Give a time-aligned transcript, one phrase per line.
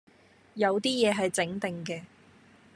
[0.55, 2.01] 有啲野係整定嘅